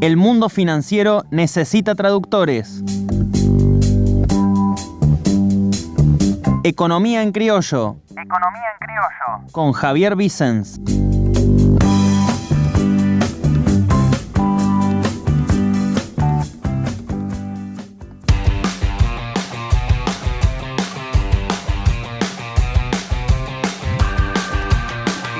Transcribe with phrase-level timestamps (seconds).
[0.00, 2.84] El mundo financiero necesita traductores.
[6.62, 7.96] Economía en criollo.
[8.10, 9.50] Economía en criollo.
[9.50, 10.80] Con Javier Vicens.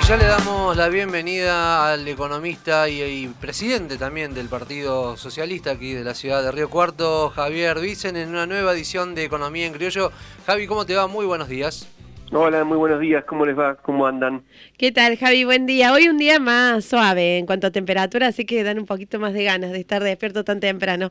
[0.09, 6.03] Ya le damos la bienvenida al economista y, presidente también del Partido Socialista aquí de
[6.03, 10.11] la ciudad de Río Cuarto, Javier Vicen, en una nueva edición de Economía en Criollo.
[10.47, 11.09] Javi, ¿cómo te va?
[11.09, 11.87] Muy buenos días.
[12.33, 13.23] Hola, muy buenos días.
[13.27, 13.75] ¿Cómo les va?
[13.75, 14.45] ¿Cómo andan?
[14.79, 15.45] ¿Qué tal, Javi?
[15.45, 15.93] Buen día.
[15.93, 19.35] Hoy un día más suave en cuanto a temperatura, así que dan un poquito más
[19.35, 21.11] de ganas de estar despierto tan temprano.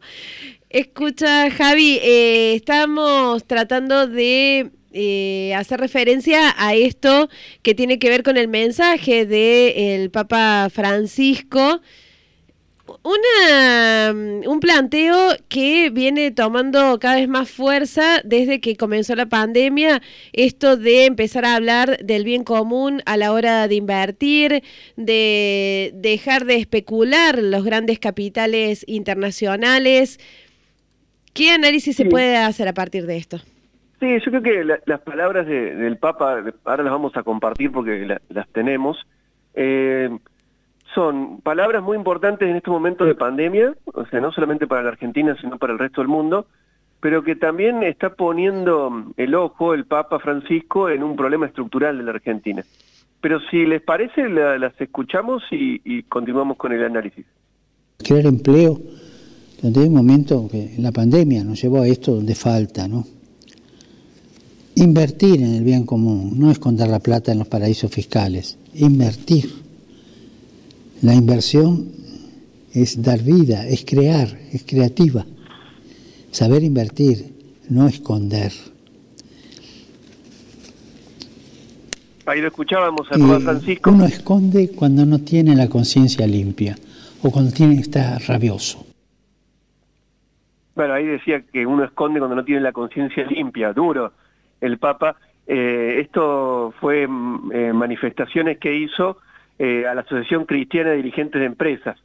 [0.72, 7.30] Escucha, Javi, eh, estamos tratando de eh, hacer referencia a esto
[7.62, 11.82] que tiene que ver con el mensaje del Papa Francisco.
[13.04, 19.26] Una, mm, un planteo que viene tomando cada vez más fuerza desde que comenzó la
[19.26, 24.64] pandemia, esto de empezar a hablar del bien común a la hora de invertir,
[24.96, 30.18] de dejar de especular los grandes capitales internacionales.
[31.34, 33.42] ¿Qué análisis se puede hacer a partir de esto?
[34.00, 38.48] Sí, yo creo que las palabras del Papa, ahora las vamos a compartir porque las
[38.50, 38.98] tenemos,
[39.56, 40.10] eh,
[40.94, 44.90] son palabras muy importantes en este momento de pandemia, o sea, no solamente para la
[44.90, 46.48] Argentina, sino para el resto del mundo,
[47.00, 52.04] pero que también está poniendo el ojo el Papa Francisco en un problema estructural de
[52.04, 52.64] la Argentina.
[53.20, 57.26] Pero si les parece, las escuchamos y, continuamos con el análisis.
[57.98, 58.80] Crear empleo,
[59.62, 63.04] desde un momento que la pandemia nos llevó a esto donde falta, ¿no?
[64.78, 69.50] Invertir en el bien común, no esconder la plata en los paraísos fiscales, invertir.
[71.02, 71.88] La inversión
[72.72, 75.26] es dar vida, es crear, es creativa.
[76.30, 77.34] Saber invertir,
[77.70, 78.52] no esconder.
[82.28, 83.90] Ahí lo escuchábamos a Francisco.
[83.90, 86.78] Uno esconde cuando no tiene la conciencia limpia
[87.24, 88.86] o cuando tiene, está rabioso.
[90.76, 94.14] Bueno, ahí decía que uno esconde cuando no tiene la conciencia limpia, duro
[94.62, 95.18] el Papa.
[95.46, 99.18] Eh, esto fue mm, eh, manifestaciones que hizo
[99.58, 101.98] eh, a la Asociación Cristiana de Dirigentes de Empresas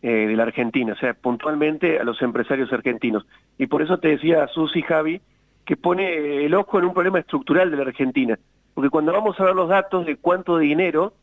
[0.00, 3.26] de la Argentina, o sea, puntualmente a los empresarios argentinos.
[3.58, 5.20] Y por eso te decía Susi Javi
[5.64, 8.38] que pone el ojo en un problema estructural de la Argentina,
[8.74, 11.14] porque cuando vamos a ver los datos de cuánto dinero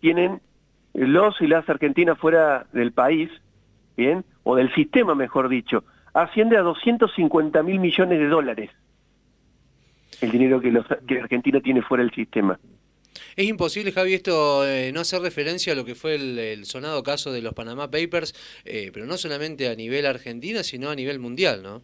[0.00, 0.40] tienen
[0.94, 3.30] los y las argentinas fuera del país,
[3.98, 4.24] ¿bien?
[4.44, 8.70] O del sistema, mejor dicho, asciende a 250 mil millones de dólares
[10.20, 12.58] el dinero que, los, que Argentina tiene fuera del sistema.
[13.36, 17.32] Es imposible, Javi, esto eh, no hacer referencia a lo que fue el, sonado caso
[17.32, 18.34] de los Panama Papers,
[18.64, 21.82] eh, pero no solamente a nivel argentina, sino a nivel mundial, ¿no?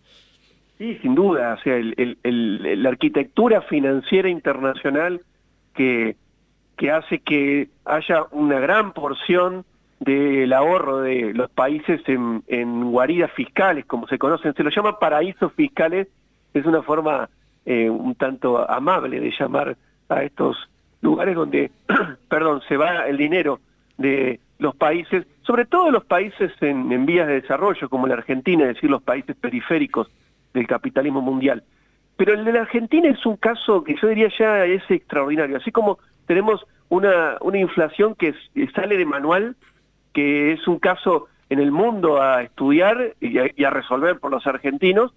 [0.78, 1.56] Sí, sin duda.
[1.58, 5.22] O sea, el, la arquitectura financiera internacional
[5.74, 6.16] que,
[6.76, 9.64] que hace que haya una gran porción
[10.00, 15.00] del ahorro de los países en, en guaridas fiscales, como se conocen, se lo llama
[15.00, 16.06] paraísos fiscales,
[16.54, 17.28] es una forma
[17.66, 19.76] eh, un tanto amable de llamar
[20.08, 20.56] a estos
[21.00, 21.70] lugares donde,
[22.28, 23.60] perdón, se va el dinero
[23.96, 28.74] de los países, sobre todo los países en, vías de desarrollo, como la Argentina, es
[28.74, 30.08] decir, los países periféricos
[30.52, 31.62] del capitalismo mundial.
[32.16, 35.56] Pero el de la Argentina es un caso que yo diría ya es extraordinario.
[35.56, 38.34] Así como tenemos una, una inflación que
[38.74, 39.54] sale de manual,
[40.12, 45.12] que es un caso en el mundo a estudiar y a resolver por los argentinos,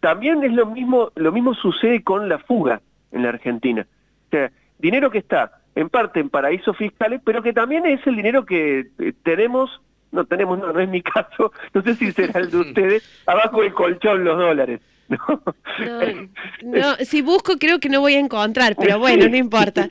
[0.00, 2.80] también es lo mismo, lo mismo sucede con la fuga
[3.12, 3.86] en la Argentina.
[4.26, 8.16] O sea, dinero que está en parte en paraísos fiscales, pero que también es el
[8.16, 9.80] dinero que eh, tenemos,
[10.10, 13.62] no tenemos, no, no es mi caso, no sé si será el de ustedes, abajo
[13.62, 14.80] del colchón los dólares.
[15.08, 19.88] No, si busco creo que no voy a encontrar, pero bueno, no importa.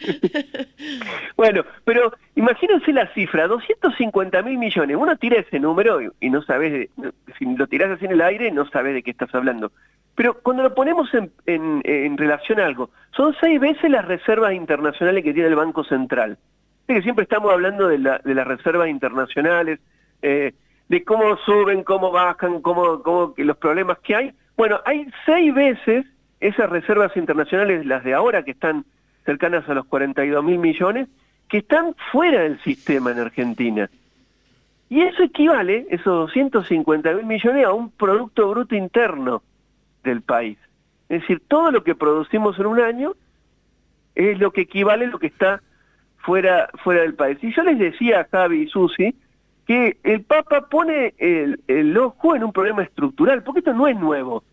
[1.38, 4.98] bueno, pero imagínense la cifra, 250 mil millones.
[5.00, 6.90] Uno tira ese número y, no sabes,
[7.38, 9.72] si lo tiras así en el aire, no sabes de qué estás hablando.
[10.16, 11.10] Pero cuando lo ponemos
[11.46, 16.38] en, relación a algo, son seis veces las reservas internacionales que tiene el Banco Central.
[16.88, 19.80] que siempre estamos hablando de, la, de las reservas internacionales,
[20.22, 20.54] eh,
[20.88, 24.34] de cómo suben, cómo bajan, cómo los problemas que hay.
[24.56, 26.06] Bueno, hay seis veces
[26.40, 28.86] esas reservas internacionales, las de ahora que están
[29.26, 31.10] cercanas a los 42 mil millones,
[31.50, 33.90] que están fuera del sistema en Argentina.
[34.90, 39.42] Y eso equivale, esos 250 mil millones, a un Producto Bruto Interno
[40.04, 40.58] del país.
[41.10, 43.14] Es decir, todo lo que producimos en un año
[44.14, 45.62] es lo que equivale a lo que está
[46.18, 47.38] fuera, fuera del país.
[47.42, 49.16] Y yo les decía a Javi y Susi
[49.66, 54.44] que el Papa pone el, ojo en un problema estructural, porque esto no es nuevo.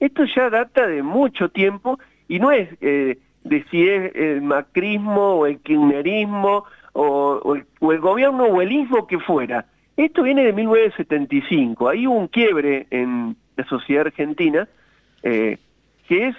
[0.00, 5.34] Esto ya data de mucho tiempo y no es eh, de si es el macrismo
[5.34, 9.66] o el kirchnerismo o, el, gobierno o el ismo que fuera.
[9.96, 11.88] Esto viene de 1975.
[11.88, 14.68] Hay un quiebre en la sociedad argentina
[15.22, 15.58] eh,
[16.08, 16.36] que es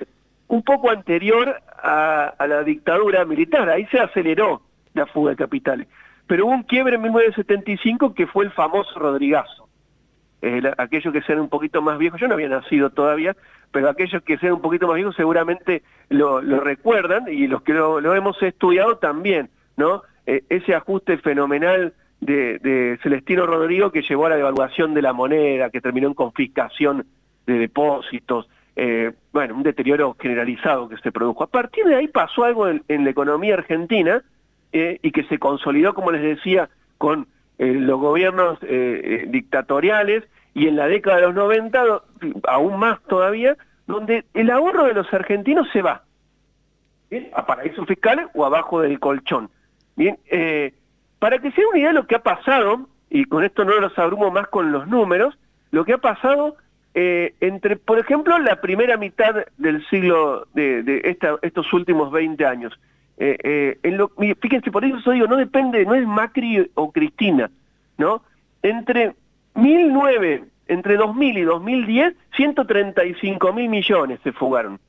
[0.48, 3.70] un poco anterior a, la dictadura militar.
[3.70, 4.62] Ahí se aceleró
[4.94, 5.88] la fuga de capitales.
[6.28, 9.70] Pero hubo un quiebre en 1975 que fue el famoso Rodrigazo.
[10.42, 13.36] Eh, aquellos que sean un poquito más viejos, yo no había nacido todavía,
[13.72, 18.16] pero aquellos que sean un poquito más viejos seguramente lo, recuerdan y los que lo,
[18.16, 19.50] hemos estudiado también,
[20.26, 25.70] Eh, ese ajuste fenomenal de, Celestino Rodrigo que llevó a la devaluación de la moneda,
[25.70, 27.06] que terminó en confiscación
[27.48, 31.44] de depósitos, eh, bueno, un deterioro generalizado que se produjo.
[31.44, 34.24] A partir de ahí pasó algo en, la economía argentina
[34.72, 38.58] eh, y que se consolidó, como les decía, con los gobiernos
[39.28, 40.24] dictatoriales
[40.56, 42.02] y en la década de los 90,
[42.48, 43.56] aún más todavía,
[43.86, 46.02] donde el ahorro de los argentinos se va
[47.34, 49.50] a paraísos fiscales o abajo del colchón.
[50.02, 50.18] Bien,
[51.20, 53.80] para que se den una idea de lo que ha pasado, y con esto no
[53.80, 55.38] los abrumo más con los números,
[55.70, 56.58] lo que ha pasado
[56.96, 62.74] eh, entre, por ejemplo, la primera mitad del siglo, de, estos últimos 20 años.
[63.18, 67.52] Eh, eh, fíjense, por eso digo, no depende, no es Macri o Cristina,
[68.00, 68.24] ¿no?
[68.64, 69.14] Entre
[69.54, 74.80] 1009, entre 2000 y 2010, 135 mil millones se fugaron.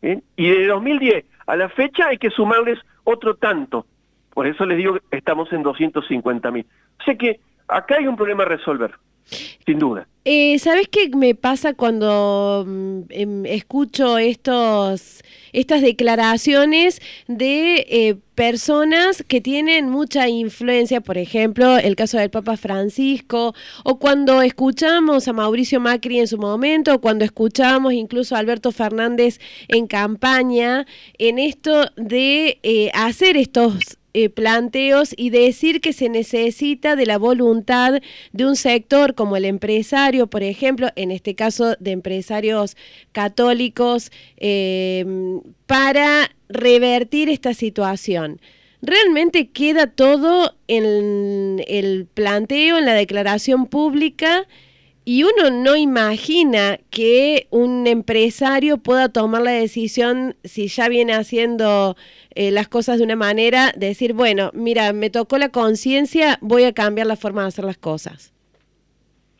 [0.00, 2.78] Y de 2010 a la fecha hay que sumarles
[3.10, 3.86] otro tanto.
[4.32, 6.66] Por eso les digo que estamos en 250 mil.
[7.00, 8.92] O sea que acá hay un problema a resolver,
[9.64, 10.06] sin duda.
[10.30, 12.66] Eh, ¿Sabes qué me pasa cuando
[13.08, 21.00] eh, escucho estos, estas declaraciones de eh, personas que tienen mucha influencia?
[21.00, 23.54] Por ejemplo, el caso del Papa Francisco,
[23.84, 28.70] o cuando escuchamos a Mauricio Macri en su momento, o cuando escuchamos incluso a Alberto
[28.70, 30.84] Fernández en campaña,
[31.16, 37.18] en esto de eh, hacer estos eh, planteos y decir que se necesita de la
[37.18, 38.00] voluntad
[38.32, 42.76] de un sector como el empresario, por ejemplo, en este caso de empresarios
[43.12, 45.04] católicos, eh,
[45.66, 48.40] para revertir esta situación.
[48.80, 54.46] Realmente queda todo en el planteo, en la declaración pública,
[55.08, 61.96] y uno no imagina que un empresario pueda tomar la decisión, si ya viene haciendo
[62.34, 66.64] eh, las cosas de una manera, de decir, bueno, mira, me tocó la conciencia, voy
[66.64, 68.34] a cambiar la forma de hacer las cosas.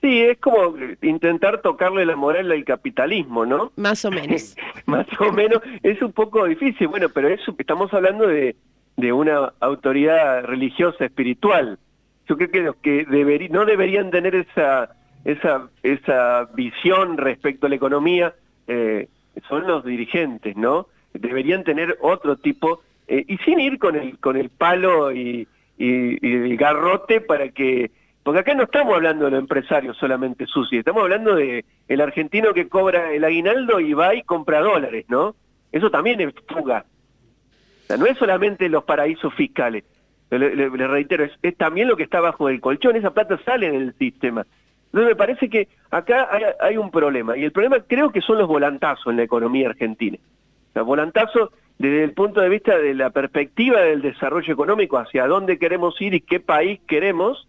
[0.00, 3.70] Sí, es como intentar tocarle la moral al capitalismo, ¿no?
[3.76, 4.56] Más o menos.
[4.86, 8.56] Más o menos, es un poco difícil, bueno, pero eso estamos hablando de,
[8.96, 11.78] de una autoridad religiosa, espiritual.
[12.26, 14.94] Yo creo que los que deberí, no deberían tener esa
[15.24, 18.34] esa, esa visión respecto a la economía
[18.66, 19.08] eh,
[19.48, 20.86] son los dirigentes, ¿no?
[21.12, 25.46] Deberían tener otro tipo, eh, y sin ir con el, con el palo y,
[25.80, 27.92] el garrote para que...
[28.24, 32.52] Porque acá no estamos hablando de los empresarios solamente sucios, estamos hablando de el argentino
[32.52, 35.36] que cobra el aguinaldo y va y compra dólares, ¿no?
[35.70, 36.84] Eso también es fuga.
[37.84, 39.84] O sea, no es solamente los paraísos fiscales,
[40.30, 43.94] le, reitero, es, es también lo que está bajo del colchón, esa plata sale del
[43.94, 44.46] sistema.
[44.88, 46.28] Entonces me parece que acá
[46.60, 50.16] hay, un problema, y el problema creo que son los volantazos en la economía argentina.
[50.74, 55.58] Los volantazos desde el punto de vista de la perspectiva del desarrollo económico, hacia dónde
[55.58, 57.46] queremos ir y qué país queremos,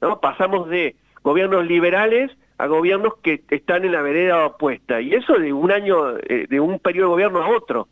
[0.00, 0.20] ¿no?
[0.20, 5.52] Pasamos de gobiernos liberales a gobiernos que están en la vereda opuesta, y eso de
[5.52, 7.88] un año, eh, de un periodo de gobierno a otro.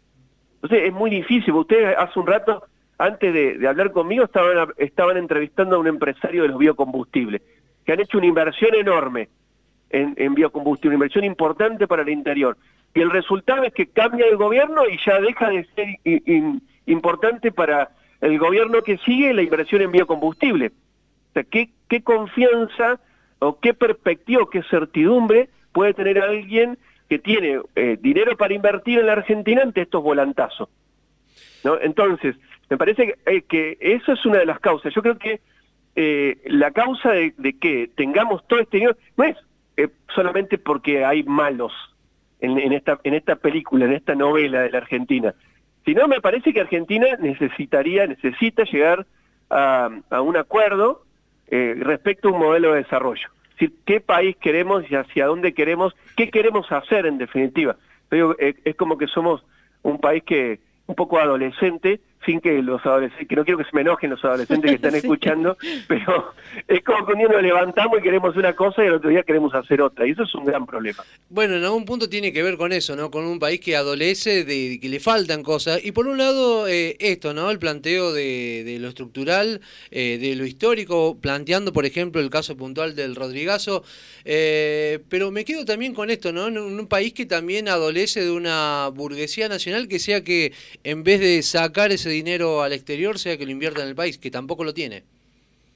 [0.56, 2.62] Entonces es muy difícil, ustedes hace un rato,
[2.98, 7.40] antes de, de hablar conmigo, estaban, estaban entrevistando a un empresario de los biocombustibles
[7.84, 9.28] que han hecho una inversión enorme
[9.90, 12.56] en, en biocombustible, una inversión importante para el interior.
[12.94, 15.98] Y el resultado es que cambia el gobierno y ya deja de ser
[16.86, 20.68] importante para el gobierno que sigue la inversión en biocombustible.
[20.68, 21.70] O sea, ¿qué,
[22.02, 23.00] confianza
[23.38, 28.98] o qué perspectiva o qué certidumbre puede tener alguien que tiene eh, dinero para invertir
[28.98, 30.68] en la Argentina ante estos volantazos?
[31.80, 32.36] Entonces,
[32.68, 34.92] me parece eh, que eso es una de las causas.
[34.94, 35.40] Yo creo que
[35.96, 39.36] eh, la causa de, que tengamos todo este dinero no es
[39.76, 41.72] eh, solamente porque hay malos
[42.40, 45.34] en, en, esta, en esta película, en esta novela de la Argentina,
[45.84, 49.06] sino me parece que Argentina necesitaría, necesita llegar
[49.50, 49.90] a,
[50.22, 51.04] un acuerdo
[51.48, 53.28] eh, respecto a un modelo de desarrollo.
[53.44, 57.76] Es decir, qué país queremos y hacia dónde queremos, qué queremos hacer en definitiva.
[58.08, 59.44] Pero, eh, es como que somos
[59.82, 63.74] un país que un poco adolescente sin que los adolescentes, que no quiero que se
[63.74, 65.56] me enojen los adolescentes que están escuchando,
[65.88, 66.32] pero
[66.68, 69.22] es como que un día nos levantamos y queremos una cosa y el otro día
[69.22, 71.02] queremos hacer otra, y eso es un gran problema.
[71.28, 73.10] Bueno, en algún punto tiene que ver con eso, ¿no?
[73.10, 75.80] Con un país que adolece de que le faltan cosas.
[75.84, 77.50] Y por un lado, eh, esto, ¿no?
[77.50, 79.60] El planteo de, lo estructural,
[79.90, 83.84] eh, de lo histórico, planteando, por ejemplo, el caso puntual del Rodrigazo.
[84.24, 86.48] Eh, pero me quedo también con esto, ¿no?
[86.48, 90.52] En un país que también adolece de una burguesía nacional que sea que
[90.84, 94.18] en vez de sacar ese dinero al exterior, sea que lo invierta en el país,
[94.18, 95.02] que tampoco lo tiene.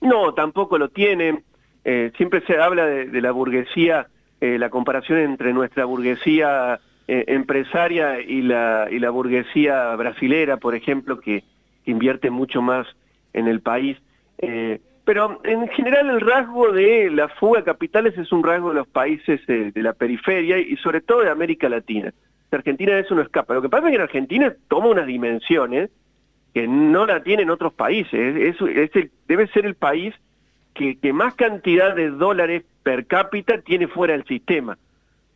[0.00, 1.42] No, tampoco lo tiene.
[1.84, 4.08] Eh, siempre se habla de, la burguesía,
[4.40, 10.74] eh, la comparación entre nuestra burguesía eh, empresaria y la, y la burguesía brasilera, por
[10.74, 11.44] ejemplo, que,
[11.84, 12.84] invierte mucho más
[13.32, 13.96] en el país.
[15.04, 18.88] pero en general el rasgo de la fuga de capitales es un rasgo de los
[18.88, 22.12] países de la periferia y sobre todo de América Latina.
[22.56, 23.54] Argentina eso no escapa.
[23.54, 25.90] Lo que pasa es que en Argentina toma unas dimensiones
[26.56, 28.14] que no la tienen otros países.
[28.14, 30.14] Es, debe ser el país
[30.72, 34.78] que, más cantidad de dólares per cápita tiene fuera del sistema.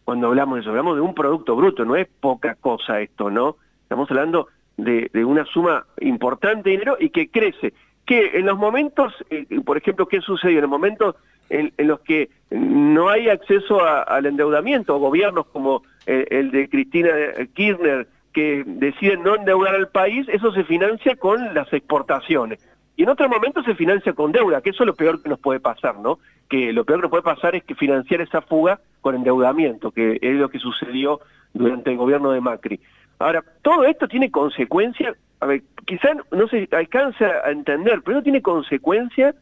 [0.04, 3.56] Cuando hablamos de eso, hablamos de un producto bruto, no es poca cosa esto, ¿no?
[3.82, 4.48] Estamos hablando
[4.78, 7.74] de, una suma importante de dinero y que crece.
[8.06, 10.56] Que en los momentos, eh, por ejemplo, ¿qué sucedió?
[10.56, 11.16] En los momentos
[11.50, 17.10] en, los que no hay acceso al endeudamiento, gobiernos como eh, el de Cristina
[17.52, 22.60] Kirchner, que deciden no endeudar al país, eso se financia con las exportaciones.
[22.96, 25.38] Y en otro momento se financia con deuda, que eso es lo peor que nos
[25.38, 26.18] puede pasar, ¿no?
[26.48, 30.18] Que lo peor que nos puede pasar es que financiar esa fuga con endeudamiento, que
[30.20, 31.20] es lo que sucedió
[31.54, 32.80] durante el gobierno de Macri.
[33.18, 38.42] Ahora, todo esto tiene consecuencias, a ver, quizás no se alcanza a entender, pero tiene
[38.42, 39.34] consecuencias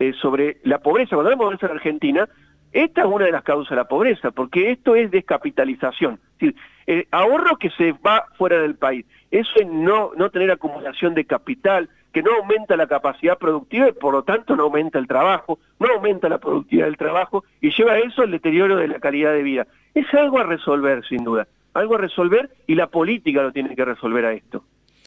[0.00, 1.16] eh, sobre la pobreza.
[1.16, 2.28] Cuando hablamos de pobreza en Argentina,
[2.74, 6.18] esta es una de las causas de la pobreza, porque esto es descapitalización.
[6.38, 9.06] Es decir, ahorro que se va fuera del país.
[9.30, 13.92] Eso es no, no tener acumulación de capital, que no aumenta la capacidad productiva y
[13.92, 17.92] por lo tanto no aumenta el trabajo, no aumenta la productividad del trabajo y lleva
[17.92, 19.68] a eso el deterioro de la calidad de vida.
[19.94, 21.46] Es algo a resolver, sin duda.
[21.74, 24.64] Algo a resolver y la política lo tiene que resolver a esto.